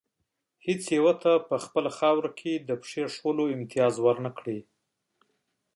[0.65, 4.59] هېڅ یو ته په خپله خاوره کې د پښې ایښودلو امتیاز ور نه کړي.